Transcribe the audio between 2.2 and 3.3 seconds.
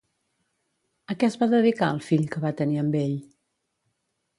que va tenir amb ell?